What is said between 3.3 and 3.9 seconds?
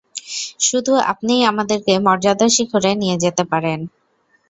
পারেন!